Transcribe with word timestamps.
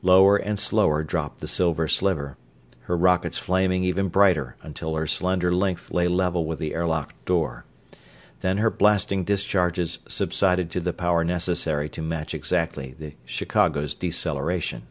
Lower 0.00 0.38
and 0.38 0.58
slower 0.58 1.02
dropped 1.02 1.40
the 1.42 1.46
Silver 1.46 1.88
Sliver, 1.88 2.38
her 2.84 2.96
rockets 2.96 3.36
flaming 3.36 3.84
even 3.84 4.08
brighter, 4.08 4.56
until 4.62 4.94
her 4.94 5.06
slender 5.06 5.54
length 5.54 5.90
lay 5.90 6.08
level 6.08 6.46
with 6.46 6.58
the 6.58 6.72
airlock 6.74 7.12
door. 7.26 7.66
Then 8.40 8.56
her 8.56 8.70
blasting 8.70 9.24
discharges 9.24 9.98
subsided 10.08 10.70
to 10.70 10.80
the 10.80 10.94
power 10.94 11.22
necessary 11.22 11.90
to 11.90 12.00
match 12.00 12.32
exactly 12.32 12.94
the 12.98 13.12
Chicago's 13.26 13.92
deceleration. 13.94 14.84